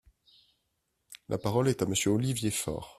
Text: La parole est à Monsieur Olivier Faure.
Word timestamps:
La 1.29 1.37
parole 1.37 1.67
est 1.69 1.83
à 1.83 1.85
Monsieur 1.85 2.09
Olivier 2.09 2.49
Faure. 2.49 2.89